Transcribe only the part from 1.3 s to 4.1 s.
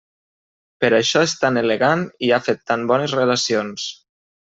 tan elegant i ha fet tan bones relacions.